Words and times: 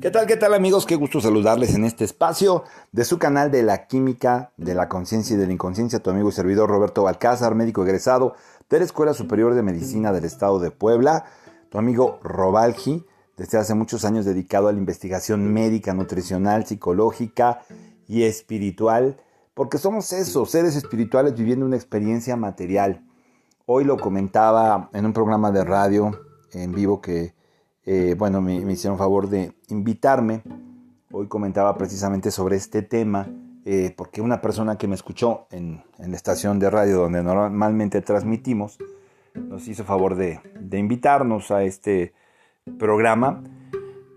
¿Qué 0.00 0.10
tal, 0.10 0.26
qué 0.26 0.38
tal 0.38 0.54
amigos? 0.54 0.86
Qué 0.86 0.96
gusto 0.96 1.20
saludarles 1.20 1.74
en 1.74 1.84
este 1.84 2.04
espacio 2.04 2.64
de 2.90 3.04
su 3.04 3.18
canal 3.18 3.50
de 3.50 3.62
la 3.62 3.86
química, 3.86 4.50
de 4.56 4.74
la 4.74 4.88
conciencia 4.88 5.34
y 5.34 5.38
de 5.38 5.46
la 5.46 5.52
inconsciencia. 5.52 5.98
Tu 5.98 6.08
amigo 6.08 6.30
y 6.30 6.32
servidor 6.32 6.70
Roberto 6.70 7.02
Balcázar, 7.02 7.54
médico 7.54 7.82
egresado 7.82 8.34
de 8.70 8.78
la 8.78 8.86
Escuela 8.86 9.12
Superior 9.12 9.52
de 9.52 9.62
Medicina 9.62 10.10
del 10.10 10.24
Estado 10.24 10.58
de 10.58 10.70
Puebla. 10.70 11.26
Tu 11.68 11.76
amigo 11.76 12.18
Robalgi, 12.22 13.04
desde 13.36 13.58
hace 13.58 13.74
muchos 13.74 14.06
años 14.06 14.24
dedicado 14.24 14.68
a 14.68 14.72
la 14.72 14.78
investigación 14.78 15.52
médica, 15.52 15.92
nutricional, 15.92 16.64
psicológica 16.64 17.60
y 18.08 18.22
espiritual. 18.22 19.20
Porque 19.52 19.76
somos 19.76 20.14
esos, 20.14 20.50
seres 20.50 20.76
espirituales 20.76 21.34
viviendo 21.34 21.66
una 21.66 21.76
experiencia 21.76 22.36
material. 22.36 23.04
Hoy 23.66 23.84
lo 23.84 23.98
comentaba 23.98 24.88
en 24.94 25.04
un 25.04 25.12
programa 25.12 25.50
de 25.50 25.62
radio 25.62 26.18
en 26.52 26.72
vivo 26.72 27.02
que 27.02 27.34
eh, 27.86 28.14
bueno, 28.16 28.40
me, 28.40 28.56
hicieron 28.56 28.98
favor 28.98 29.28
de 29.28 29.52
invitarme. 29.68 30.42
Hoy 31.10 31.28
comentaba 31.28 31.76
precisamente 31.76 32.30
sobre 32.30 32.56
este 32.56 32.82
tema, 32.82 33.28
eh, 33.64 33.94
porque 33.96 34.20
una 34.20 34.40
persona 34.40 34.76
que 34.76 34.86
me 34.86 34.94
escuchó 34.94 35.46
en, 35.50 35.82
la 35.98 36.16
estación 36.16 36.58
de 36.58 36.70
radio 36.70 36.98
donde 36.98 37.22
normalmente 37.22 38.00
transmitimos, 38.02 38.78
nos 39.34 39.66
hizo 39.68 39.84
favor 39.84 40.14
de, 40.14 40.40
invitarnos 40.72 41.50
a 41.50 41.62
este 41.62 42.12
programa. 42.78 43.42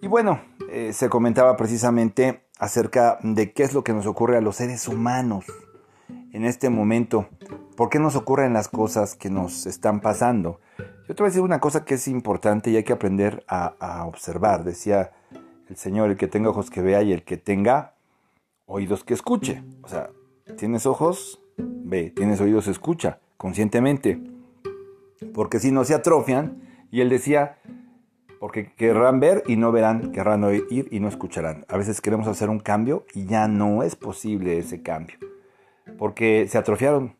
Y 0.01 0.07
bueno, 0.07 0.41
eh, 0.69 0.91
se 0.91 1.09
comentaba 1.09 1.55
precisamente 1.55 2.43
acerca 2.59 3.17
de 3.23 3.53
qué 3.53 3.63
es 3.63 3.73
lo 3.73 3.83
que 3.83 3.93
nos 3.93 4.05
ocurre 4.05 4.37
a 4.37 4.41
los 4.41 4.57
seres 4.57 4.87
humanos 4.87 5.45
en 6.33 6.45
este 6.45 6.69
momento. 6.69 7.27
¿Por 7.77 7.89
qué 7.89 7.99
nos 7.99 8.15
ocurren 8.15 8.53
las 8.53 8.67
cosas 8.67 9.15
que 9.15 9.29
nos 9.29 9.65
están 9.65 10.01
pasando? 10.01 10.59
Yo 11.07 11.15
te 11.15 11.21
voy 11.21 11.27
a 11.27 11.31
decir 11.31 11.41
una 11.41 11.59
cosa 11.59 11.83
que 11.83 11.95
es 11.95 12.07
importante 12.07 12.71
y 12.71 12.77
hay 12.77 12.83
que 12.83 12.93
aprender 12.93 13.43
a, 13.47 14.05
observar. 14.07 14.63
Decía 14.63 15.11
el 15.67 15.75
Señor, 15.75 16.09
el 16.09 16.17
que 16.17 16.27
tenga 16.27 16.49
ojos 16.49 16.69
que 16.69 16.81
vea 16.81 17.03
y 17.03 17.11
el 17.11 17.23
que 17.23 17.35
tenga 17.35 17.95
oídos 18.65 19.03
que 19.03 19.13
escuche. 19.13 19.63
O 19.81 19.89
sea, 19.89 20.11
tienes 20.57 20.85
ojos, 20.85 21.41
ve, 21.57 22.13
tienes 22.15 22.39
oídos, 22.39 22.67
escucha, 22.67 23.19
conscientemente. 23.35 24.21
Porque 25.33 25.59
si 25.59 25.71
no 25.71 25.83
se 25.83 25.93
atrofian, 25.93 26.61
y 26.89 27.01
él 27.01 27.09
decía, 27.09 27.57
porque 28.39 28.71
querrán 28.73 29.19
ver 29.19 29.43
y 29.45 29.57
no 29.57 29.73
verán, 29.73 30.13
querrán 30.13 30.45
oír 30.45 30.87
y 30.89 30.99
no 31.01 31.09
escucharán. 31.09 31.65
A 31.67 31.75
veces 31.75 31.99
queremos 31.99 32.27
hacer 32.27 32.49
un 32.49 32.59
cambio 32.59 33.05
y 33.13 33.25
ya 33.25 33.49
no 33.49 33.83
es 33.83 33.97
posible 33.97 34.57
ese 34.57 34.81
cambio, 34.81 35.17
porque 35.97 36.47
se 36.47 36.57
atrofiaron 36.57 37.17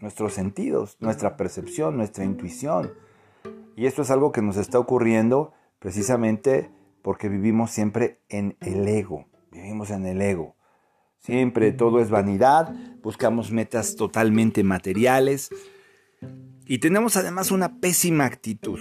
nuestros 0.00 0.34
sentidos, 0.34 0.98
nuestra 1.00 1.38
percepción, 1.38 1.96
nuestra 1.96 2.24
intuición, 2.24 2.92
y 3.76 3.86
esto 3.86 4.02
es 4.02 4.10
algo 4.10 4.32
que 4.32 4.42
nos 4.42 4.56
está 4.56 4.78
ocurriendo 4.78 5.52
precisamente 5.78 6.70
porque 7.02 7.28
vivimos 7.28 7.70
siempre 7.70 8.20
en 8.28 8.56
el 8.60 8.86
ego, 8.88 9.26
vivimos 9.50 9.90
en 9.90 10.06
el 10.06 10.20
ego. 10.22 10.56
Siempre 11.18 11.72
todo 11.72 12.00
es 12.00 12.10
vanidad, 12.10 12.74
buscamos 13.02 13.50
metas 13.50 13.96
totalmente 13.96 14.62
materiales 14.62 15.50
y 16.66 16.78
tenemos 16.78 17.16
además 17.16 17.50
una 17.50 17.80
pésima 17.80 18.24
actitud, 18.24 18.78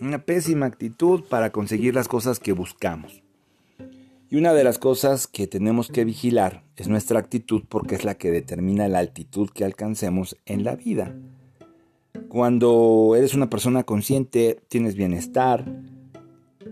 una 0.00 0.18
pésima 0.24 0.66
actitud 0.66 1.24
para 1.28 1.50
conseguir 1.50 1.94
las 1.94 2.08
cosas 2.08 2.40
que 2.40 2.52
buscamos. 2.52 3.22
Y 4.30 4.36
una 4.36 4.52
de 4.52 4.64
las 4.64 4.78
cosas 4.78 5.26
que 5.26 5.46
tenemos 5.46 5.88
que 5.88 6.04
vigilar 6.04 6.62
es 6.76 6.88
nuestra 6.88 7.18
actitud 7.18 7.64
porque 7.68 7.94
es 7.94 8.04
la 8.04 8.14
que 8.14 8.30
determina 8.30 8.86
la 8.88 8.98
altitud 8.98 9.48
que 9.50 9.64
alcancemos 9.64 10.36
en 10.44 10.64
la 10.64 10.76
vida. 10.76 11.14
Cuando 12.28 13.14
eres 13.16 13.34
una 13.34 13.48
persona 13.48 13.84
consciente, 13.84 14.60
tienes 14.68 14.96
bienestar, 14.96 15.64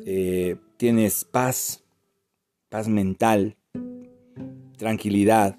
eh, 0.04 0.56
tienes 0.76 1.24
paz, 1.24 1.82
paz 2.68 2.88
mental, 2.88 3.56
tranquilidad. 4.76 5.58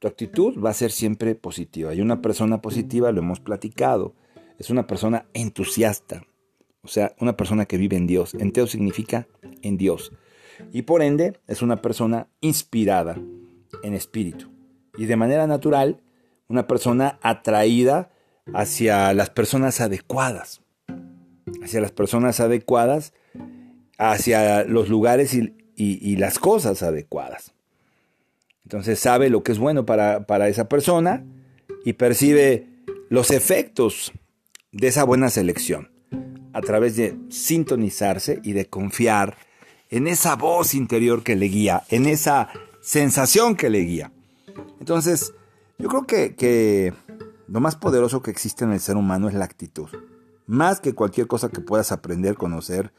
Tu 0.00 0.08
actitud 0.08 0.62
va 0.62 0.70
a 0.70 0.74
ser 0.74 0.90
siempre 0.90 1.34
positiva. 1.34 1.94
Y 1.94 2.02
una 2.02 2.20
persona 2.20 2.60
positiva, 2.60 3.10
lo 3.10 3.20
hemos 3.20 3.40
platicado, 3.40 4.14
es 4.58 4.68
una 4.68 4.86
persona 4.86 5.26
entusiasta. 5.32 6.26
O 6.82 6.88
sea, 6.88 7.14
una 7.18 7.36
persona 7.36 7.64
que 7.64 7.78
vive 7.78 7.96
en 7.96 8.06
Dios. 8.06 8.34
Enteo 8.34 8.66
significa 8.66 9.28
en 9.62 9.78
Dios. 9.78 10.12
Y 10.72 10.82
por 10.82 11.00
ende, 11.00 11.40
es 11.46 11.62
una 11.62 11.80
persona 11.80 12.28
inspirada 12.42 13.18
en 13.82 13.94
espíritu. 13.94 14.50
Y 14.98 15.06
de 15.06 15.16
manera 15.16 15.46
natural, 15.46 16.02
una 16.48 16.66
persona 16.66 17.18
atraída 17.22 18.11
hacia 18.52 19.12
las 19.14 19.30
personas 19.30 19.80
adecuadas, 19.80 20.62
hacia 21.62 21.80
las 21.80 21.92
personas 21.92 22.40
adecuadas, 22.40 23.12
hacia 23.98 24.64
los 24.64 24.88
lugares 24.88 25.34
y, 25.34 26.16
las 26.16 26.38
cosas 26.38 26.82
adecuadas. 26.82 27.54
Entonces 28.64 28.98
sabe 28.98 29.30
lo 29.30 29.42
que 29.42 29.52
es 29.52 29.58
bueno 29.58 29.84
para, 29.84 30.26
para 30.26 30.48
esa 30.48 30.68
persona 30.68 31.24
y 31.84 31.94
percibe 31.94 32.68
los 33.08 33.30
efectos 33.30 34.12
de 34.70 34.88
esa 34.88 35.04
buena 35.04 35.28
selección 35.30 35.90
a 36.52 36.60
través 36.60 36.96
de 36.96 37.16
sintonizarse 37.28 38.40
y 38.42 38.52
de 38.52 38.66
confiar 38.66 39.36
en 39.90 40.06
esa 40.06 40.36
voz 40.36 40.74
interior 40.74 41.22
que 41.22 41.36
le 41.36 41.46
guía, 41.46 41.82
en 41.90 42.06
esa 42.06 42.48
sensación 42.80 43.56
que 43.56 43.70
le 43.70 43.80
guía. 43.80 44.12
Entonces, 44.80 45.34
yo 45.78 45.88
creo 45.88 46.06
que, 46.06 46.34
que 46.34 46.92
lo 47.48 47.60
más 47.60 47.76
poderoso 47.76 48.22
que 48.22 48.30
existe 48.30 48.64
en 48.64 48.72
el 48.72 48.80
ser 48.80 48.96
humano 48.96 49.28
es 49.28 49.34
la 49.34 49.44
actitud. 49.44 49.88
Más 50.46 50.80
que 50.80 50.94
cualquier 50.94 51.26
cosa 51.26 51.48
que 51.48 51.60
puedas 51.60 51.92
aprender, 51.92 52.34
conocer, 52.36 52.92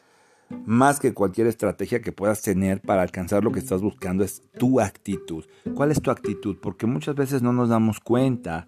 más 0.66 1.00
que 1.00 1.14
cualquier 1.14 1.48
estrategia 1.48 2.02
que 2.02 2.12
puedas 2.12 2.42
tener 2.42 2.82
para 2.82 3.02
alcanzar 3.02 3.44
lo 3.44 3.52
que 3.52 3.60
estás 3.60 3.82
buscando, 3.82 4.24
es 4.24 4.42
tu 4.58 4.80
actitud. 4.80 5.46
¿Cuál 5.76 5.92
es 5.92 6.02
tu 6.02 6.12
actitud? 6.12 6.58
Porque 6.62 6.86
muchas 6.86 7.16
veces 7.16 7.42
no 7.42 7.54
nos 7.54 7.70
damos 7.70 8.00
cuenta 8.00 8.68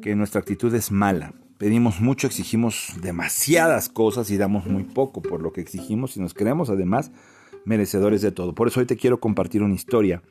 que 0.00 0.14
nuestra 0.14 0.40
actitud 0.40 0.74
es 0.74 0.90
mala. 0.90 1.34
Pedimos 1.58 2.00
mucho, 2.00 2.26
exigimos 2.26 2.94
demasiadas 3.00 3.88
cosas 3.88 4.30
y 4.30 4.36
damos 4.36 4.66
muy 4.66 4.84
poco 4.84 5.22
por 5.22 5.42
lo 5.42 5.52
que 5.52 5.60
exigimos 5.60 6.16
y 6.16 6.20
nos 6.20 6.34
creemos 6.34 6.70
además 6.70 7.12
merecedores 7.64 8.22
de 8.22 8.32
todo. 8.32 8.54
Por 8.54 8.68
eso 8.68 8.80
hoy 8.80 8.86
te 8.86 8.96
quiero 8.96 9.20
compartir 9.20 9.62
una 9.62 9.74
historia 9.74 10.22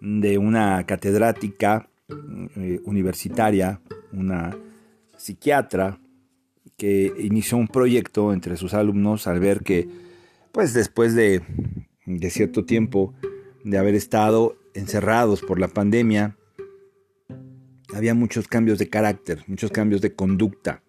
de 0.00 0.38
una 0.38 0.84
catedrática 0.86 1.90
eh, 2.08 2.80
universitaria, 2.84 3.80
una 4.12 4.56
psiquiatra, 5.16 6.00
que 6.76 7.12
inició 7.18 7.56
un 7.56 7.68
proyecto 7.68 8.32
entre 8.32 8.56
sus 8.56 8.74
alumnos 8.74 9.26
al 9.26 9.40
ver 9.40 9.60
que, 9.60 9.88
pues 10.52 10.74
después 10.74 11.14
de, 11.14 11.42
de 12.04 12.30
cierto 12.30 12.64
tiempo 12.64 13.14
de 13.64 13.78
haber 13.78 13.94
estado 13.94 14.56
encerrados 14.74 15.40
por 15.40 15.60
la 15.60 15.68
pandemia, 15.68 16.36
había 17.94 18.14
muchos 18.14 18.48
cambios 18.48 18.78
de 18.78 18.88
carácter, 18.88 19.44
muchos 19.46 19.70
cambios 19.70 20.00
de 20.00 20.14
conducta 20.14 20.82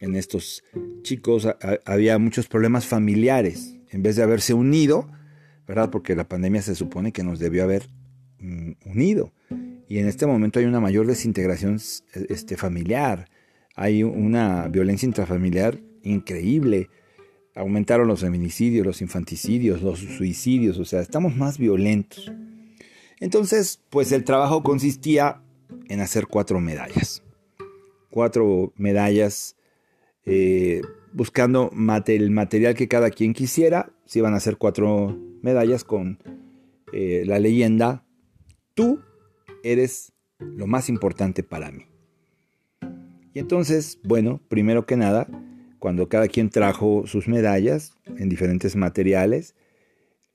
en 0.00 0.14
estos 0.14 0.64
chicos, 1.02 1.48
había 1.84 2.18
muchos 2.18 2.46
problemas 2.46 2.86
familiares, 2.86 3.76
en 3.90 4.02
vez 4.02 4.16
de 4.16 4.22
haberse 4.22 4.54
unido, 4.54 5.10
¿verdad? 5.66 5.90
Porque 5.90 6.14
la 6.14 6.28
pandemia 6.28 6.62
se 6.62 6.74
supone 6.74 7.12
que 7.12 7.24
nos 7.24 7.38
debió 7.38 7.64
haber 7.64 7.88
mm, 8.38 8.72
unido. 8.86 9.32
Y 9.88 9.98
en 9.98 10.06
este 10.06 10.26
momento 10.26 10.58
hay 10.58 10.66
una 10.66 10.80
mayor 10.80 11.06
desintegración 11.06 11.80
este, 12.28 12.56
familiar, 12.58 13.30
hay 13.74 14.02
una 14.02 14.68
violencia 14.68 15.06
intrafamiliar 15.06 15.80
increíble, 16.02 16.90
aumentaron 17.54 18.06
los 18.06 18.20
feminicidios, 18.20 18.86
los 18.86 19.00
infanticidios, 19.00 19.80
los 19.80 20.00
suicidios, 20.00 20.78
o 20.78 20.84
sea, 20.84 21.00
estamos 21.00 21.34
más 21.36 21.58
violentos. 21.58 22.30
Entonces, 23.18 23.80
pues 23.88 24.12
el 24.12 24.24
trabajo 24.24 24.62
consistía 24.62 25.42
en 25.88 26.00
hacer 26.00 26.26
cuatro 26.26 26.60
medallas. 26.60 27.22
Cuatro 28.10 28.72
medallas 28.76 29.56
eh, 30.24 30.82
buscando 31.12 31.70
el 32.06 32.30
material 32.30 32.74
que 32.74 32.88
cada 32.88 33.10
quien 33.10 33.32
quisiera. 33.32 33.92
Se 34.04 34.18
iban 34.18 34.34
a 34.34 34.36
hacer 34.36 34.56
cuatro 34.56 35.18
medallas 35.42 35.82
con 35.82 36.18
eh, 36.92 37.24
la 37.26 37.38
leyenda, 37.38 38.04
tú 38.74 39.00
eres 39.62 40.12
lo 40.38 40.66
más 40.66 40.88
importante 40.88 41.42
para 41.42 41.70
mí. 41.70 41.86
Y 43.34 43.40
entonces, 43.40 43.98
bueno, 44.02 44.40
primero 44.48 44.86
que 44.86 44.96
nada, 44.96 45.28
cuando 45.78 46.08
cada 46.08 46.28
quien 46.28 46.50
trajo 46.50 47.06
sus 47.06 47.28
medallas 47.28 47.94
en 48.16 48.28
diferentes 48.28 48.76
materiales, 48.76 49.54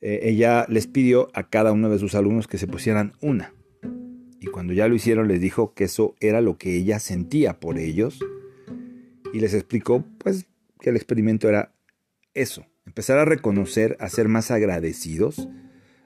eh, 0.02 0.20
ella 0.24 0.66
les 0.70 0.88
pidió 0.88 1.30
a 1.34 1.50
cada 1.50 1.72
uno 1.72 1.90
de 1.90 2.00
sus 2.00 2.16
alumnos 2.16 2.48
que 2.48 2.58
se 2.58 2.68
pusieran 2.68 3.14
una. 3.22 3.54
Y 4.40 4.48
cuando 4.48 4.74
ya 4.74 4.88
lo 4.88 4.96
hicieron, 4.96 5.28
les 5.28 5.40
dijo 5.40 5.74
que 5.74 5.86
eso 5.86 6.16
era 6.20 6.42
lo 6.42 6.58
que 6.58 6.75
ella 6.75 7.00
sentía 7.00 7.60
por 7.60 7.78
ellos. 7.78 8.20
Y 9.34 9.40
les 9.40 9.54
explicó, 9.54 10.06
pues, 10.18 10.46
que 10.80 10.90
el 10.90 10.98
experimento 10.98 11.48
era 11.48 11.74
eso, 12.34 12.66
empezar 12.86 13.18
a 13.18 13.25
reconocer, 13.25 13.96
a 14.00 14.10
ser 14.10 14.28
más 14.28 14.52
agradecidos, 14.52 15.48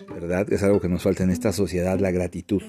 ¿verdad? 0.07 0.51
Es 0.53 0.61
algo 0.61 0.79
que 0.79 0.89
nos 0.89 1.03
falta 1.03 1.23
en 1.23 1.31
esta 1.31 1.51
sociedad, 1.51 1.99
la 1.99 2.11
gratitud 2.11 2.61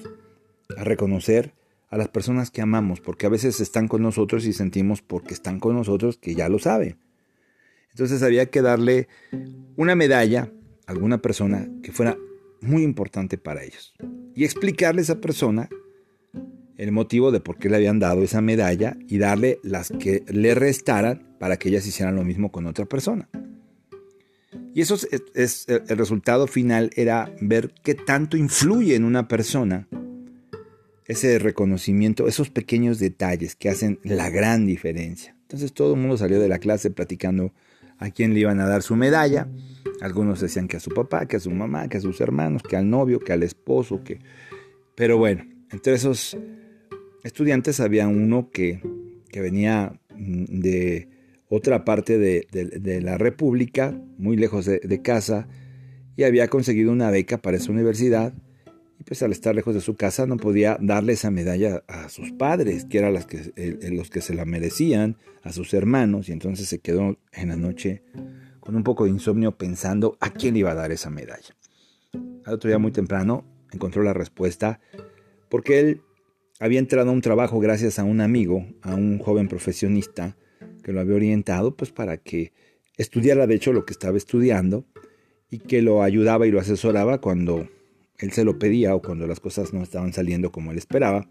a 0.75 0.83
reconocer 0.83 1.53
a 1.89 1.97
las 1.97 2.09
personas 2.09 2.51
que 2.51 2.61
amamos, 2.61 3.01
porque 3.01 3.25
a 3.25 3.29
veces 3.29 3.59
están 3.59 3.87
con 3.87 4.01
nosotros 4.01 4.45
y 4.45 4.53
sentimos 4.53 5.01
porque 5.01 5.33
están 5.33 5.59
con 5.59 5.75
nosotros 5.75 6.17
que 6.17 6.35
ya 6.35 6.49
lo 6.49 6.59
saben. 6.59 6.97
Entonces 7.91 8.21
había 8.21 8.45
que 8.47 8.61
darle 8.61 9.07
una 9.75 9.95
medalla 9.95 10.51
alguna 10.85 11.19
persona 11.19 11.67
que 11.83 11.91
fuera 11.91 12.17
muy 12.61 12.83
importante 12.83 13.37
para 13.37 13.63
ellos 13.63 13.93
y 14.35 14.43
explicarle 14.43 15.01
a 15.01 15.03
esa 15.03 15.21
persona 15.21 15.69
el 16.77 16.91
motivo 16.91 17.31
de 17.31 17.39
por 17.39 17.57
qué 17.57 17.69
le 17.69 17.75
habían 17.75 17.99
dado 17.99 18.23
esa 18.23 18.41
medalla 18.41 18.95
y 19.07 19.17
darle 19.17 19.59
las 19.63 19.91
que 19.99 20.23
le 20.27 20.55
restaran 20.55 21.35
para 21.39 21.57
que 21.57 21.69
ellas 21.69 21.85
hicieran 21.85 22.15
lo 22.15 22.23
mismo 22.23 22.51
con 22.51 22.67
otra 22.67 22.85
persona. 22.85 23.29
Y 24.73 24.81
eso 24.81 24.95
es, 25.33 25.65
el 25.67 25.97
resultado 25.97 26.47
final 26.47 26.91
era 26.95 27.33
ver 27.41 27.73
qué 27.83 27.95
tanto 27.95 28.37
influye 28.37 28.95
en 28.95 29.03
una 29.03 29.27
persona 29.27 29.87
ese 31.09 31.39
reconocimiento, 31.39 32.27
esos 32.27 32.49
pequeños 32.49 32.99
detalles 32.99 33.55
que 33.55 33.67
hacen 33.67 33.99
la 34.03 34.29
gran 34.29 34.65
diferencia. 34.65 35.35
Entonces 35.41 35.73
todo 35.73 35.95
el 35.95 35.99
mundo 35.99 36.17
salió 36.17 36.39
de 36.39 36.47
la 36.47 36.59
clase 36.59 36.91
platicando 36.91 37.51
a 37.97 38.11
quién 38.11 38.33
le 38.33 38.41
iban 38.41 38.59
a 38.59 38.67
dar 38.67 38.83
su 38.83 38.95
medalla. 38.95 39.49
Algunos 40.01 40.39
decían 40.39 40.67
que 40.67 40.77
a 40.77 40.79
su 40.79 40.91
papá, 40.91 41.25
que 41.25 41.37
a 41.37 41.39
su 41.39 41.49
mamá, 41.49 41.89
que 41.89 41.97
a 41.97 42.01
sus 42.01 42.21
hermanos, 42.21 42.61
que 42.61 42.77
al 42.77 42.87
novio, 42.87 43.19
que 43.19 43.33
al 43.33 43.41
esposo, 43.41 44.03
que... 44.03 44.19
Pero 44.95 45.17
bueno, 45.17 45.43
entre 45.71 45.95
esos 45.95 46.37
estudiantes 47.23 47.79
había 47.79 48.07
uno 48.07 48.51
que, 48.51 48.79
que 49.31 49.41
venía 49.41 49.99
mm, 50.15 50.59
de 50.59 51.09
otra 51.47 51.83
parte 51.83 52.19
de, 52.19 53.01
la 53.01 53.17
República, 53.17 53.99
muy 54.19 54.37
lejos 54.37 54.65
de, 54.65 55.01
casa, 55.01 55.47
y 56.15 56.23
había 56.23 56.47
conseguido 56.49 56.91
una 56.91 57.09
beca 57.09 57.39
para 57.39 57.57
esa 57.57 57.71
universidad. 57.71 58.33
Y 58.99 59.03
pues 59.03 59.23
al 59.23 59.31
estar 59.31 59.55
lejos 59.55 59.73
de 59.73 59.81
su 59.81 59.95
casa 59.95 60.25
no 60.25 60.35
podía 60.35 60.77
darle 60.81 61.13
esa 61.13 61.31
medalla 61.31 61.83
a 61.87 62.09
sus 62.09 62.33
padres, 62.33 62.85
que 62.85 62.97
eran 62.97 63.17
que, 63.23 63.53
los 63.91 64.09
que 64.09 64.19
se 64.19 64.33
la 64.33 64.43
merecían, 64.43 65.17
a 65.41 65.53
sus 65.53 65.73
hermanos, 65.73 66.27
y 66.27 66.33
entonces 66.33 66.67
se 66.67 66.79
quedó 66.79 67.17
en 67.31 67.47
la 67.47 67.55
noche 67.55 68.03
con 68.59 68.75
un 68.75 68.83
poco 68.83 69.05
de 69.05 69.11
insomnio 69.11 69.57
pensando 69.57 70.17
a 70.19 70.31
quién 70.31 70.53
le 70.53 70.59
iba 70.59 70.71
a 70.71 70.75
dar 70.75 70.91
esa 70.91 71.09
medalla. 71.09 71.55
Al 72.45 72.53
otro 72.53 72.67
día 72.67 72.77
muy 72.77 72.91
temprano 72.91 73.45
encontró 73.71 74.03
la 74.03 74.13
respuesta 74.13 74.81
porque 75.49 75.79
él 75.79 76.01
había 76.59 76.79
entrado 76.79 77.09
a 77.09 77.13
un 77.13 77.21
trabajo 77.21 77.59
gracias 77.59 77.99
a 77.99 78.03
un 78.03 78.19
amigo, 78.19 78.65
a 78.81 78.95
un 78.95 79.19
joven 79.19 79.47
profesionista, 79.47 80.35
que 80.83 80.91
lo 80.91 80.99
había 80.99 81.15
orientado 81.15 81.75
pues 81.75 81.91
para 81.91 82.17
que 82.17 82.51
estudiara 82.97 83.47
de 83.47 83.55
hecho 83.55 83.71
lo 83.71 83.85
que 83.85 83.93
estaba 83.93 84.17
estudiando 84.17 84.85
y 85.49 85.59
que 85.59 85.81
lo 85.81 86.03
ayudaba 86.03 86.47
y 86.47 86.51
lo 86.51 86.59
asesoraba 86.59 87.21
cuando 87.21 87.69
él 88.19 88.31
se 88.31 88.43
lo 88.43 88.59
pedía 88.59 88.95
o 88.95 89.01
cuando 89.01 89.27
las 89.27 89.39
cosas 89.39 89.73
no 89.73 89.81
estaban 89.81 90.13
saliendo 90.13 90.51
como 90.51 90.71
él 90.71 90.77
esperaba. 90.77 91.27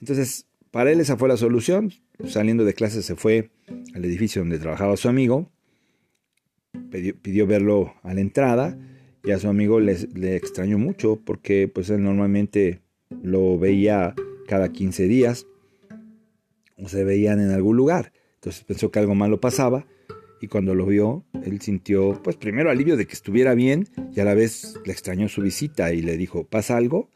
Entonces, 0.00 0.46
para 0.70 0.92
él 0.92 1.00
esa 1.00 1.16
fue 1.16 1.28
la 1.28 1.36
solución. 1.36 1.92
Saliendo 2.26 2.64
de 2.64 2.74
clase 2.74 3.02
se 3.02 3.16
fue 3.16 3.50
al 3.94 4.04
edificio 4.04 4.42
donde 4.42 4.58
trabajaba 4.58 4.96
su 4.96 5.08
amigo, 5.08 5.50
pidió, 6.90 7.46
verlo 7.46 7.94
a 8.02 8.14
la 8.14 8.20
entrada 8.20 8.78
y 9.24 9.32
a 9.32 9.38
su 9.38 9.48
amigo 9.48 9.80
le, 9.80 9.96
le 10.14 10.36
extrañó 10.36 10.78
mucho 10.78 11.16
porque 11.16 11.68
pues 11.68 11.90
él 11.90 12.02
normalmente 12.02 12.80
lo 13.22 13.58
veía 13.58 14.14
cada 14.46 14.70
15 14.70 15.08
días 15.08 15.46
o 16.76 16.88
se 16.88 17.04
veían 17.04 17.40
en 17.40 17.50
algún 17.50 17.76
lugar. 17.76 18.12
Entonces 18.34 18.64
pensó 18.64 18.90
que 18.90 18.98
algo 18.98 19.14
malo 19.14 19.40
pasaba 19.40 19.86
y 20.42 20.48
cuando 20.48 20.74
lo 20.74 20.84
vio, 20.86 21.24
él 21.44 21.60
sintió, 21.60 22.20
pues 22.20 22.34
primero 22.34 22.68
alivio 22.68 22.96
de 22.96 23.06
que 23.06 23.12
estuviera 23.12 23.54
bien 23.54 23.86
y 24.12 24.18
a 24.18 24.24
la 24.24 24.34
vez 24.34 24.74
le 24.84 24.90
extrañó 24.90 25.28
su 25.28 25.40
visita 25.40 25.92
y 25.92 26.02
le 26.02 26.16
dijo, 26.16 26.44
¿pasa 26.44 26.76
algo? 26.76 27.10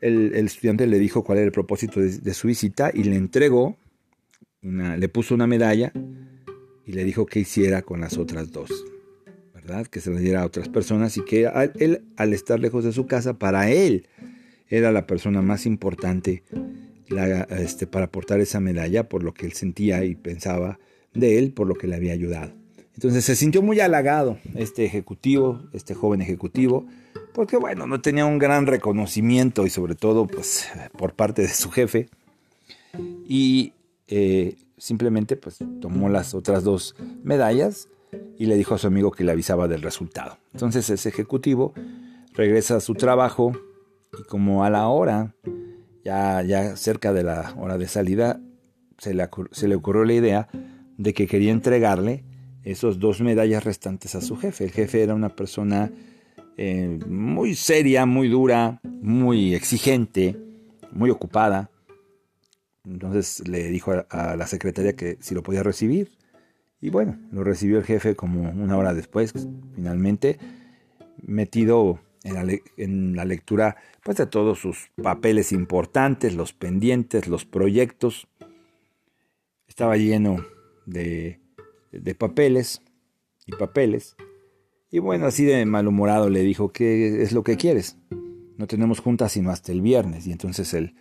El, 0.00 0.34
estudiante 0.34 0.88
le 0.88 0.98
dijo 0.98 1.22
cuál 1.22 1.38
era 1.38 1.46
el 1.46 1.52
propósito 1.52 2.00
de, 2.00 2.34
su 2.34 2.48
visita 2.48 2.90
y 2.92 3.04
le 3.04 3.14
entregó, 3.14 3.78
una, 4.62 4.96
le 4.96 5.08
puso 5.08 5.36
una 5.36 5.46
medalla 5.46 5.92
y 6.84 6.92
le 6.92 7.04
dijo 7.04 7.24
que 7.24 7.38
hiciera 7.38 7.82
con 7.82 8.00
las 8.00 8.18
otras 8.18 8.50
dos, 8.50 8.84
¿verdad? 9.54 9.86
Que 9.86 10.00
se 10.00 10.10
la 10.10 10.18
diera 10.18 10.42
a 10.42 10.46
otras 10.46 10.68
personas 10.68 11.16
y 11.16 11.24
que 11.24 11.48
él, 11.78 12.04
al 12.16 12.32
estar 12.32 12.58
lejos 12.58 12.82
de 12.82 12.90
su 12.90 13.06
casa, 13.06 13.38
para 13.38 13.70
él 13.70 14.08
era 14.68 14.90
la 14.90 15.06
persona 15.06 15.40
más 15.40 15.66
importante 15.66 16.42
este, 17.50 17.86
para 17.86 18.10
portar 18.10 18.40
esa 18.40 18.58
medalla 18.58 19.08
por 19.08 19.22
lo 19.22 19.32
que 19.34 19.46
él 19.46 19.52
sentía 19.52 20.04
y 20.04 20.16
pensaba 20.16 20.80
de 21.14 21.38
él, 21.38 21.52
por 21.52 21.66
lo 21.66 21.74
que 21.74 21.86
le 21.86 21.96
había 21.96 22.12
ayudado. 22.12 22.52
Entonces 22.94 23.24
se 23.24 23.34
sintió 23.34 23.62
muy 23.62 23.80
halagado 23.80 24.38
este 24.54 24.84
ejecutivo, 24.84 25.60
este 25.72 25.94
joven 25.94 26.20
ejecutivo, 26.20 26.86
porque 27.32 27.56
bueno, 27.56 27.86
no 27.86 28.00
tenía 28.00 28.24
un 28.24 28.38
gran 28.38 28.66
reconocimiento 28.66 29.66
y 29.66 29.70
sobre 29.70 29.96
todo 29.96 30.26
pues 30.26 30.68
por 30.96 31.14
parte 31.14 31.42
de 31.42 31.48
su 31.48 31.70
jefe. 31.70 32.08
Y 33.26 33.72
eh, 34.06 34.56
simplemente 34.78 35.36
pues 35.36 35.58
tomó 35.80 36.08
las 36.08 36.34
otras 36.34 36.62
dos 36.62 36.94
medallas 37.24 37.88
y 38.38 38.46
le 38.46 38.56
dijo 38.56 38.74
a 38.74 38.78
su 38.78 38.86
amigo 38.86 39.10
que 39.10 39.24
le 39.24 39.32
avisaba 39.32 39.66
del 39.66 39.82
resultado. 39.82 40.38
Entonces 40.52 40.88
ese 40.88 41.08
ejecutivo 41.08 41.74
regresa 42.32 42.76
a 42.76 42.80
su 42.80 42.94
trabajo 42.94 43.52
y 44.20 44.22
como 44.24 44.62
a 44.62 44.70
la 44.70 44.86
hora 44.86 45.34
ya, 46.04 46.42
ya 46.42 46.76
cerca 46.76 47.12
de 47.12 47.24
la 47.24 47.54
hora 47.58 47.76
de 47.76 47.88
salida, 47.88 48.40
se 48.98 49.14
le, 49.14 49.28
se 49.50 49.66
le 49.66 49.74
ocurrió 49.74 50.04
la 50.04 50.12
idea 50.12 50.48
de 50.96 51.14
que 51.14 51.26
quería 51.26 51.52
entregarle 51.52 52.24
esos 52.64 52.98
dos 52.98 53.20
medallas 53.20 53.64
restantes 53.64 54.14
a 54.14 54.20
su 54.20 54.36
jefe. 54.36 54.64
El 54.64 54.70
jefe 54.70 55.02
era 55.02 55.14
una 55.14 55.36
persona 55.36 55.92
eh, 56.56 56.98
muy 57.06 57.54
seria, 57.54 58.06
muy 58.06 58.28
dura, 58.28 58.80
muy 58.82 59.54
exigente, 59.54 60.36
muy 60.92 61.10
ocupada. 61.10 61.70
Entonces 62.84 63.46
le 63.48 63.68
dijo 63.68 63.92
a, 64.08 64.36
la 64.36 64.46
secretaria 64.46 64.96
que 64.96 65.18
si 65.20 65.34
lo 65.34 65.42
podía 65.42 65.62
recibir. 65.62 66.12
Y 66.80 66.90
bueno, 66.90 67.18
lo 67.32 67.44
recibió 67.44 67.78
el 67.78 67.84
jefe 67.84 68.14
como 68.14 68.50
una 68.50 68.76
hora 68.76 68.92
después, 68.92 69.32
finalmente, 69.74 70.38
metido 71.22 72.00
en 72.24 73.14
la, 73.16 73.24
lectura 73.24 73.76
pues, 74.02 74.18
de 74.18 74.26
todos 74.26 74.58
sus 74.58 74.90
papeles 75.02 75.52
importantes, 75.52 76.34
los 76.34 76.52
pendientes, 76.52 77.26
los 77.26 77.44
proyectos. 77.44 78.26
Estaba 79.66 79.96
lleno 79.96 80.44
de, 80.86 81.40
papeles 82.18 82.82
y 83.46 83.52
papeles. 83.52 84.16
Y 84.90 84.98
bueno, 84.98 85.26
así 85.26 85.44
de 85.44 85.64
malhumorado 85.66 86.30
le 86.30 86.42
dijo, 86.42 86.72
¿qué 86.72 87.22
es 87.22 87.32
lo 87.32 87.42
que 87.42 87.56
quieres? 87.56 87.98
No 88.56 88.66
tenemos 88.66 89.00
juntas 89.00 89.32
sino 89.32 89.50
hasta 89.50 89.72
el 89.72 89.80
viernes. 89.80 90.26
Y 90.26 90.32
entonces 90.32 90.72
el, 90.74 90.94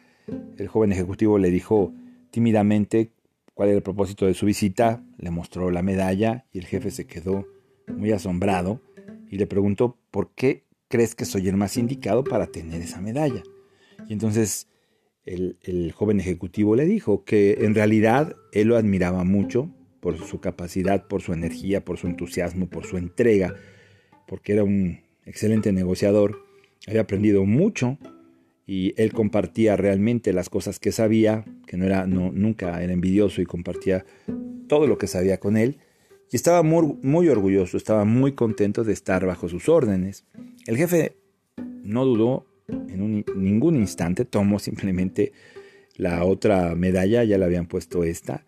el 0.57 0.68
joven 0.68 0.91
ejecutivo 0.91 1.38
le 1.38 1.51
dijo 1.51 1.94
tímidamente 2.31 3.12
cuál 3.53 3.69
era 3.69 3.77
el 3.77 3.83
propósito 3.83 4.25
de 4.25 4.33
su 4.33 4.45
visita, 4.45 5.03
le 5.18 5.30
mostró 5.30 5.69
la 5.69 5.83
medalla 5.83 6.45
y 6.52 6.59
el 6.59 6.66
jefe 6.66 6.90
se 6.90 7.06
quedó 7.06 7.45
muy 7.87 8.11
asombrado 8.11 8.81
y 9.30 9.37
le 9.37 9.47
preguntó 9.47 9.97
por 10.09 10.31
qué 10.33 10.66
crees 10.87 11.16
que 11.16 11.25
soy 11.25 11.47
el 11.47 11.57
más 11.57 11.78
indicado 11.78 12.23
para 12.23 12.47
tener 12.47 12.81
esa 12.81 13.02
medalla? 13.02 13.44
Y 14.07 14.13
entonces 14.13 14.68
el, 15.25 15.92
joven 15.94 16.19
ejecutivo 16.19 16.75
le 16.75 16.85
dijo 16.85 17.23
que 17.23 17.57
en 17.61 17.75
realidad 17.75 18.35
él 18.51 18.68
lo 18.69 18.77
admiraba 18.77 19.23
mucho 19.23 19.69
por 19.99 20.18
su 20.18 20.39
capacidad, 20.39 21.07
por 21.07 21.21
su 21.21 21.33
energía, 21.33 21.85
por 21.85 21.97
su 21.97 22.07
entusiasmo, 22.07 22.68
por 22.68 22.85
su 22.85 22.97
entrega, 22.97 23.56
porque 24.27 24.53
era 24.53 24.63
un 24.63 24.99
excelente 25.25 25.71
negociador, 25.71 26.45
había 26.87 27.01
aprendido 27.01 27.45
mucho 27.45 27.97
y 28.65 28.94
él 28.97 29.13
compartía 29.13 29.77
realmente 29.77 30.33
las 30.33 30.49
cosas 30.49 30.80
que 30.80 30.92
sabía, 30.92 31.45
que 31.68 31.77
no 31.77 31.85
era, 31.85 32.06
nunca 32.06 32.83
era 32.83 32.92
envidioso 32.92 33.42
y 33.42 33.45
compartía 33.45 34.06
todo 34.68 34.87
lo 34.87 34.97
que 34.97 35.07
sabía 35.07 35.39
con 35.39 35.56
él. 35.56 35.80
Y 36.31 36.35
estaba 36.35 36.63
muy 36.63 37.30
orgulloso, 37.30 37.77
estaba 37.77 38.06
muy 38.06 38.33
contento 38.33 38.83
de 38.83 38.94
estar 38.94 39.25
bajo 39.25 39.47
sus 39.47 39.69
órdenes. 39.69 40.25
El 40.65 40.77
jefe 40.77 41.15
no 41.83 42.06
dudó 42.06 42.47
en 42.73 43.25
ningún 43.35 43.75
instante, 43.75 44.25
tomó 44.25 44.59
simplemente 44.59 45.31
la 45.95 46.23
otra 46.25 46.75
medalla, 46.75 47.23
ya 47.23 47.37
le 47.37 47.45
habían 47.45 47.68
puesto 47.68 48.03
esta. 48.03 48.45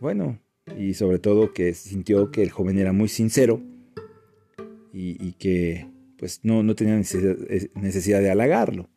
Bueno, 0.00 0.38
y 0.76 0.94
sobre 0.94 1.18
todo 1.18 1.52
que 1.52 1.74
sintió 1.74 2.30
que 2.30 2.42
el 2.42 2.50
joven 2.50 2.78
era 2.78 2.92
muy 2.92 3.08
sincero 3.08 3.60
y, 4.92 5.32
que 5.34 5.86
pues 6.18 6.40
no, 6.42 6.64
no 6.64 6.74
tenía 6.74 6.96
necesidad 6.96 8.20
de 8.20 8.30
halagarlo. 8.30 8.88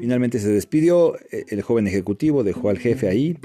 Finalmente 0.00 0.38
se 0.38 0.48
despidió, 0.48 1.16
e, 1.30 1.44
el 1.48 1.60
joven 1.60 1.86
ejecutivo 1.86 2.44
dejó 2.44 2.70
al 2.70 2.78
jefe 2.78 3.08
ahí 3.08 3.38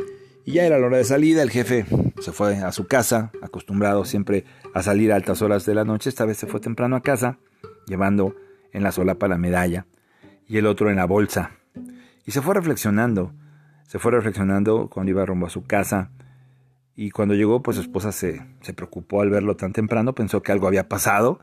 y 0.45 0.53
ya 0.53 0.65
era 0.65 0.79
la 0.79 0.87
hora 0.87 0.97
de 0.97 1.03
salida, 1.03 1.43
el 1.43 1.49
jefe 1.49 1.85
se 2.21 2.31
fue 2.31 2.55
a 2.55 2.71
su 2.71 2.87
casa, 2.87 3.31
acostumbrado 3.41 4.05
siempre 4.05 4.45
a 4.73 4.81
salir 4.81 5.11
a 5.11 5.17
altas 5.17 5.41
horas 5.41 5.65
de 5.65 5.75
la 5.75 5.83
noche, 5.83 6.09
esta 6.09 6.23
vez 6.23 6.37
se 6.37 6.47
fue 6.47 6.61
temprano 6.61 6.95
a 6.95 7.03
casa, 7.03 7.37
llevando 7.85 8.33
en 8.71 8.83
la 8.83 8.93
solapa 8.93 9.27
la 9.27 9.37
medalla 9.37 9.85
y 10.47 10.57
el 10.57 10.65
otro 10.65 10.89
en 10.89 10.95
la 10.95 11.05
bolsa. 11.05 11.51
Y 12.25 12.31
se 12.31 12.41
fue 12.41 12.53
reflexionando, 12.53 13.33
se 13.85 13.99
fue 13.99 14.11
reflexionando 14.11 14.89
cuando 14.89 15.11
iba 15.11 15.25
rumbo 15.25 15.47
a 15.47 15.49
su 15.49 15.63
casa. 15.63 16.11
Y 16.95 17.11
cuando 17.11 17.35
llegó, 17.35 17.61
pues 17.61 17.75
su 17.77 17.81
esposa 17.81 18.11
se, 18.11 18.45
se 18.61 18.73
preocupó 18.73 19.21
al 19.21 19.29
verlo 19.29 19.55
tan 19.55 19.71
temprano, 19.71 20.13
pensó 20.13 20.41
que 20.41 20.51
algo 20.51 20.67
había 20.67 20.89
pasado. 20.89 21.39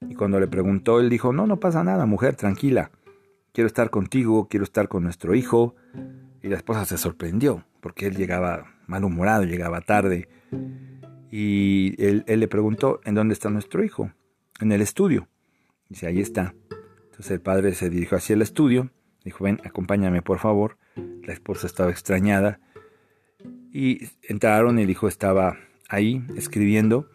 Y 0.00 0.14
cuando 0.14 0.40
le 0.40 0.46
preguntó, 0.46 1.00
él 1.00 1.10
dijo, 1.10 1.32
no, 1.32 1.46
no 1.46 1.60
pasa 1.60 1.84
nada, 1.84 2.06
mujer, 2.06 2.36
tranquila. 2.36 2.90
Quiero 3.52 3.68
estar 3.68 3.90
contigo, 3.90 4.48
quiero 4.48 4.64
estar 4.64 4.88
con 4.88 5.02
nuestro 5.04 5.34
hijo. 5.34 5.76
Y 6.42 6.48
la 6.48 6.56
esposa 6.56 6.84
se 6.84 6.98
sorprendió 6.98 7.64
porque 7.80 8.06
él 8.06 8.16
llegaba 8.16 8.66
malhumorado, 8.86 9.44
llegaba 9.44 9.80
tarde. 9.80 10.28
Y 11.30 11.94
él, 12.02 12.24
le 12.26 12.48
preguntó, 12.48 13.00
¿en 13.04 13.14
dónde 13.14 13.34
está 13.34 13.50
nuestro 13.50 13.84
hijo? 13.84 14.10
en 14.60 14.72
el 14.72 14.80
estudio. 14.80 15.28
Dice, 15.88 16.06
ahí 16.06 16.20
está. 16.20 16.54
Entonces 17.14 17.30
el 17.30 17.40
padre 17.40 17.74
se 17.74 17.90
dirigió 17.90 18.16
hacia 18.16 18.34
el 18.34 18.42
estudio, 18.42 18.90
dijo, 19.24 19.44
ven, 19.44 19.60
acompáñame 19.64 20.20
por 20.20 20.40
favor. 20.40 20.78
La 21.22 21.32
esposa 21.32 21.68
estaba 21.68 21.92
extrañada 21.92 22.58
y 23.72 24.08
entraron, 24.24 24.80
el 24.80 24.90
hijo 24.90 25.06
estaba 25.06 25.56
ahí 25.88 26.26
escribiendo 26.36 27.08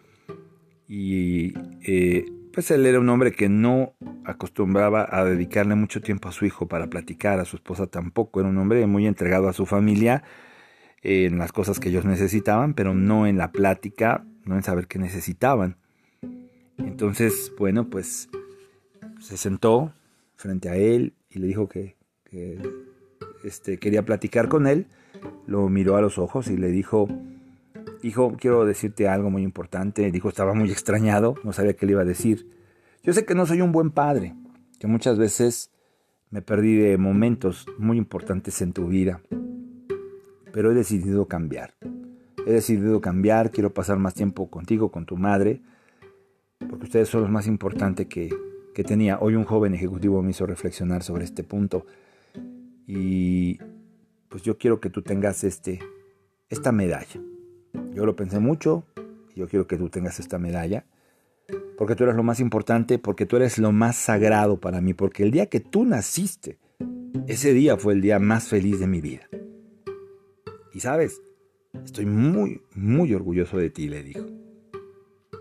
y 0.87 1.53
eh, 1.81 2.25
pues 2.53 2.71
él 2.71 2.85
era 2.85 3.01
un 3.01 3.09
hombre 3.09 3.33
que 3.33 3.49
no 3.49 3.93
acostumbraba 4.23 5.05
a 5.11 5.25
dedicarle 5.25 5.75
mucho 5.75 5.99
tiempo 5.99 6.29
a 6.29 6.31
su 6.31 6.45
hijo 6.45 6.69
para 6.69 6.87
platicar, 6.87 7.41
a 7.41 7.45
su 7.45 7.57
esposa 7.57 7.85
tampoco, 7.85 8.39
era 8.39 8.47
un 8.47 8.57
hombre 8.57 8.87
muy 8.87 9.05
entregado 9.05 9.49
a 9.49 9.53
su 9.53 9.65
familia 9.65 10.23
en 11.01 11.37
las 11.37 11.51
cosas 11.51 11.77
que 11.77 11.89
ellos 11.89 12.05
necesitaban, 12.05 12.73
pero 12.73 12.93
no 12.93 13.27
en 13.27 13.37
la 13.37 13.51
plática, 13.51 14.25
no 14.45 14.55
en 14.55 14.63
saber 14.63 14.87
qué 14.87 14.97
necesitaban. 14.97 15.75
Entonces, 16.77 17.51
bueno, 17.57 17.89
pues 17.89 18.29
se 19.19 19.37
sentó 19.37 19.93
frente 20.35 20.69
a 20.69 20.75
él 20.75 21.13
y 21.29 21.39
le 21.39 21.47
dijo 21.47 21.67
que, 21.67 21.95
este, 23.43 23.77
quería 23.77 24.03
platicar 24.03 24.49
con 24.49 24.67
él. 24.67 24.87
Lo 25.45 25.67
miró 25.69 25.95
a 25.97 26.01
los 26.01 26.17
ojos 26.17 26.47
y 26.47 26.57
le 26.57 26.69
dijo, 26.69 27.07
hijo, 28.01 28.33
quiero 28.39 28.65
decirte 28.65 29.07
algo 29.07 29.29
muy 29.29 29.43
importante. 29.43 30.09
Dijo, 30.11 30.29
estaba 30.29 30.53
muy 30.53 30.71
extrañado, 30.71 31.35
no 31.43 31.53
sabía 31.53 31.73
qué 31.73 31.85
le 31.85 31.93
iba 31.93 32.01
a 32.01 32.05
decir. 32.05 32.49
Yo 33.03 33.13
sé 33.13 33.25
que 33.25 33.35
no 33.35 33.45
soy 33.45 33.61
un 33.61 33.71
buen 33.71 33.91
padre, 33.91 34.35
que 34.79 34.87
muchas 34.87 35.17
veces 35.17 35.71
me 36.29 36.41
perdí 36.41 36.75
de 36.75 36.97
momentos 36.97 37.65
muy 37.77 37.97
importantes 37.97 38.61
en 38.61 38.73
tu 38.73 38.87
vida, 38.87 39.21
pero 40.53 40.71
he 40.71 40.75
decidido 40.75 41.27
cambiar. 41.27 41.73
He 42.45 42.53
decidido 42.53 43.01
cambiar, 43.01 43.51
quiero 43.51 43.73
pasar 43.73 43.97
más 43.97 44.13
tiempo 44.13 44.49
contigo, 44.49 44.91
con 44.91 45.05
tu 45.05 45.17
madre, 45.17 45.61
porque 46.69 46.85
ustedes 46.85 47.09
son 47.09 47.21
los 47.21 47.29
más 47.29 47.47
importantes 47.47 48.07
que, 48.07 48.29
que 48.79 48.85
tenía. 48.85 49.19
Hoy 49.19 49.35
un 49.35 49.43
joven 49.43 49.73
ejecutivo 49.73 50.21
me 50.21 50.31
hizo 50.31 50.45
reflexionar 50.45 51.03
sobre 51.03 51.25
este 51.25 51.43
punto 51.43 51.85
y 52.87 53.59
pues 54.29 54.41
yo 54.43 54.57
quiero 54.57 54.79
que 54.79 54.89
tú 54.89 55.01
tengas 55.01 55.43
este, 55.43 55.81
esta 56.47 56.71
medalla. 56.71 57.19
Yo 57.93 58.05
lo 58.05 58.15
pensé 58.15 58.39
mucho 58.39 58.85
y 59.35 59.41
yo 59.41 59.49
quiero 59.49 59.67
que 59.67 59.75
tú 59.75 59.89
tengas 59.89 60.21
esta 60.21 60.39
medalla 60.39 60.85
porque 61.77 61.97
tú 61.97 62.05
eres 62.05 62.15
lo 62.15 62.23
más 62.23 62.39
importante, 62.39 62.99
porque 62.99 63.25
tú 63.25 63.35
eres 63.35 63.57
lo 63.57 63.73
más 63.73 63.97
sagrado 63.97 64.61
para 64.61 64.79
mí, 64.79 64.93
porque 64.93 65.23
el 65.23 65.31
día 65.31 65.47
que 65.47 65.59
tú 65.59 65.83
naciste, 65.83 66.57
ese 67.27 67.53
día 67.53 67.75
fue 67.75 67.91
el 67.91 67.99
día 67.99 68.17
más 68.17 68.47
feliz 68.47 68.79
de 68.79 68.87
mi 68.87 69.01
vida. 69.01 69.27
Y 70.73 70.79
sabes, 70.79 71.21
estoy 71.83 72.05
muy, 72.05 72.61
muy 72.75 73.13
orgulloso 73.13 73.57
de 73.57 73.71
ti, 73.71 73.89
le 73.89 74.03
dijo. 74.03 74.25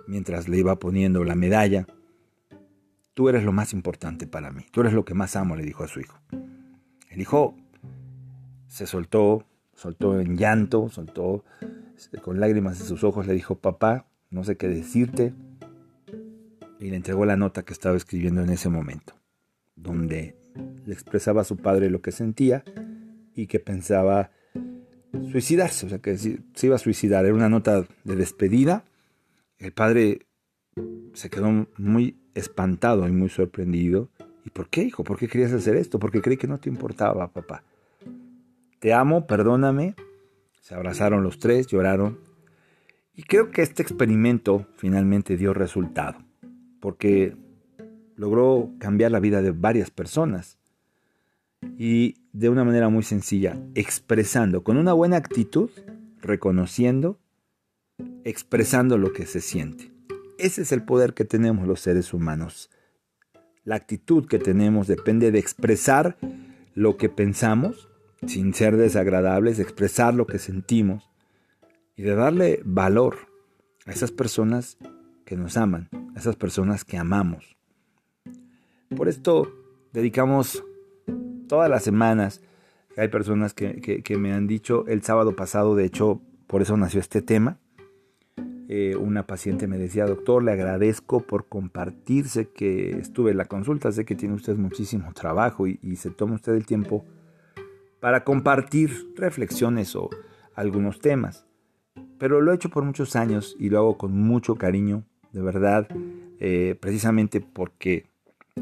Mientras 0.09 0.49
le 0.49 0.59
iba 0.59 0.77
poniendo 0.81 1.23
la 1.23 1.37
medalla, 1.37 1.87
tú 3.19 3.29
eres 3.29 3.43
lo 3.43 3.51
más 3.51 3.73
importante 3.73 4.29
para 4.29 4.53
mí, 4.53 4.65
tú 4.71 4.83
eres 4.83 4.93
lo 4.93 5.05
que 5.05 5.13
más 5.13 5.35
amo, 5.35 5.57
le 5.57 5.65
dijo 5.65 5.83
a 5.83 5.89
su 5.89 5.99
hijo. 5.99 6.21
El 7.11 7.21
hijo 7.21 7.57
se 8.69 8.87
soltó, 8.87 9.45
soltó 9.75 10.21
en 10.21 10.37
llanto, 10.37 10.89
soltó 10.89 11.45
este, 11.97 12.19
con 12.19 12.39
lágrimas 12.39 12.79
en 12.81 12.87
sus 12.87 13.03
ojos, 13.03 13.27
le 13.27 13.35
dijo, 13.35 13.57
papá, 13.57 14.07
no 14.31 14.45
sé 14.45 14.57
qué 14.57 14.69
decirte, 14.69 15.35
y 16.79 16.91
le 16.91 16.95
entregó 16.95 17.25
la 17.25 17.37
nota 17.37 17.65
que 17.65 17.73
estaba 17.73 17.97
escribiendo 17.97 18.41
en 18.41 18.51
ese 18.51 18.69
momento, 18.69 19.15
donde 19.75 20.37
le 20.87 20.93
expresaba 20.95 21.41
a 21.41 21.45
su 21.45 21.57
padre 21.57 21.91
lo 21.91 22.01
que 22.01 22.13
sentía 22.13 22.63
y 23.35 23.49
que 23.49 23.59
pensaba 23.59 24.31
suicidarse, 25.33 25.87
o 25.87 25.89
sea, 25.89 25.99
que 25.99 26.17
se 26.17 26.39
iba 26.63 26.77
a 26.77 26.79
suicidar. 26.79 27.25
Era 27.25 27.35
una 27.35 27.49
nota 27.49 27.85
de 28.05 28.15
despedida. 28.15 28.85
El 29.59 29.73
padre 29.73 30.28
se 31.13 31.31
quedó 31.31 31.67
muy 31.77 32.17
espantado 32.35 33.09
y 33.09 33.13
muy 33.13 33.29
sorprendido. 33.29 34.09
¿Y 34.45 34.51
por 34.51 34.69
qué, 34.69 34.83
hijo? 34.83 35.05
¿Por 35.05 35.19
qué 35.19 35.29
querías 35.29 35.53
hacer 35.53 35.77
esto? 35.77 35.99
Porque 35.99 36.21
creí 36.21 36.37
que 36.37 36.47
no 36.47 36.59
te 36.59 36.69
importaba, 36.69 37.29
papá. 37.33 37.63
Te 38.79 38.93
amo, 38.93 39.27
perdóname. 39.27 39.95
Se 40.61 40.75
abrazaron 40.75 41.23
los 41.23 41.39
tres, 41.39 41.67
lloraron. 41.67 42.19
Y 43.15 43.25
creo 43.25 43.51
que 43.51 43.63
este 43.63 43.83
experimento 43.83 44.67
finalmente 44.77 45.37
dio 45.37 45.53
resultado 45.53 46.19
porque 46.81 47.37
logró 48.17 48.71
cambiar 48.79 49.13
la 49.13 49.21
vida 49.21 49.43
de 49.43 49.53
varias 49.53 49.91
personas 49.91 50.59
y 51.77 52.17
de 52.33 52.49
una 52.49 52.65
manera 52.65 52.89
muy 52.89 53.03
sencilla, 53.03 53.59
expresando, 53.75 54.63
con 54.63 54.77
una 54.77 54.93
buena 54.93 55.17
actitud, 55.17 55.71
reconociendo, 56.21 57.19
expresando 58.25 58.99
lo 58.99 59.13
que 59.13 59.27
se 59.27 59.41
siente. 59.41 59.91
Ese 60.39 60.63
es 60.63 60.73
el 60.73 60.85
poder 60.85 61.15
que 61.15 61.25
tenemos 61.25 61.67
los 61.67 61.81
seres 61.81 62.15
humanos. 62.15 62.71
La 63.65 63.75
actitud 63.75 64.27
que 64.27 64.39
tenemos 64.39 64.87
depende 64.87 65.31
de 65.31 65.39
expresar 65.39 66.17
lo 66.75 66.97
que 66.97 67.09
pensamos, 67.09 67.89
sin 68.27 68.55
ser 68.55 68.77
desagradables, 68.77 69.59
expresar 69.59 70.15
lo 70.15 70.27
que 70.27 70.39
sentimos 70.39 71.11
y 71.97 72.03
de 72.03 72.15
darle 72.15 72.61
valor 72.65 73.17
a 73.87 73.93
esas 73.93 74.13
personas 74.13 74.79
que 75.25 75.37
nos 75.37 75.57
aman 75.57 75.91
esas 76.19 76.37
personas 76.37 76.85
que 76.85 76.99
amamos. 76.99 77.57
Por 78.95 79.09
esto 79.09 79.53
dedicamos 79.93 80.65
todas 81.49 81.71
las 81.71 81.85
semanas, 81.85 82.43
hay 82.97 83.09
personas 83.09 83.55
que, 83.55 84.17
me 84.19 84.33
han 84.33 84.47
dicho, 84.47 84.85
el 84.89 85.03
sábado 85.03 85.37
pasado, 85.37 85.77
de 85.77 85.85
hecho, 85.85 86.21
por 86.47 86.63
eso 86.63 86.77
nació 86.77 87.01
este 87.01 87.23
tema, 87.23 87.59
eh, 88.71 88.97
una 88.97 89.27
paciente 89.27 89.67
me 89.67 89.79
decía, 89.79 90.05
doctor, 90.05 90.45
le 90.45 90.53
agradezco 90.53 91.21
por 91.21 91.49
compartirse 91.49 92.51
que 92.51 92.99
estuve 92.99 93.31
en 93.31 93.39
la 93.39 93.47
consulta, 93.47 93.91
sé 93.91 94.05
que 94.05 94.15
tiene 94.15 94.35
usted 94.35 94.57
muchísimo 94.57 95.15
trabajo 95.15 95.67
y, 95.67 95.79
se 95.97 96.11
toma 96.11 96.35
usted 96.35 96.53
el 96.53 96.67
tiempo 96.67 97.07
para 97.99 98.25
compartir 98.25 98.91
reflexiones 99.17 99.97
o 99.97 100.11
algunos 100.55 101.01
temas. 101.01 101.47
Pero 102.19 102.43
lo 102.43 102.53
he 102.53 102.57
hecho 102.57 102.69
por 102.69 102.85
muchos 102.85 103.17
años 103.17 103.57
y 103.59 103.71
lo 103.71 103.79
hago 103.79 103.97
con 103.97 104.13
mucho 104.13 104.57
cariño 104.57 105.05
de 105.33 105.41
verdad, 105.41 105.89
eh, 106.39 106.77
precisamente 106.79 107.41
porque 107.41 108.07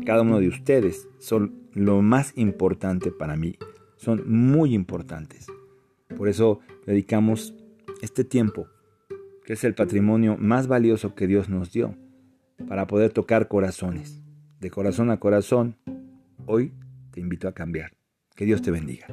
cada 0.04 0.22
uno 0.22 0.38
de 0.38 0.48
ustedes 0.48 1.08
son 1.18 1.68
lo 1.72 2.00
más 2.00 2.32
importante 2.36 3.10
para 3.10 3.36
mí, 3.36 3.56
son 3.96 4.22
muy 4.30 4.72
importantes. 4.72 5.46
Por 6.16 6.28
eso 6.28 6.60
dedicamos 6.86 7.54
este 8.02 8.25
tiempo, 8.25 8.68
que 9.46 9.52
es 9.52 9.62
el 9.62 9.74
patrimonio 9.74 10.36
más 10.36 10.66
valioso 10.66 11.14
que 11.14 11.28
Dios 11.28 11.48
nos 11.48 11.70
dio, 11.70 11.96
para 12.68 12.88
poder 12.88 13.12
tocar 13.12 13.46
corazones. 13.46 14.20
De 14.58 14.70
corazón 14.70 15.08
a 15.12 15.20
corazón, 15.20 15.76
hoy 16.46 16.74
te 17.12 17.20
invito 17.20 17.46
a 17.46 17.52
cambiar. 17.52 17.92
Que 18.34 18.44
Dios 18.44 18.60
te 18.60 18.72
bendiga. 18.72 19.06